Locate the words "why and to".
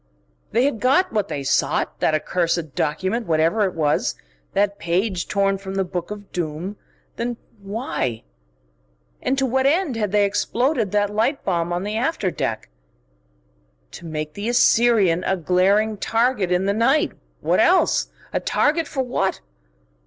7.61-9.45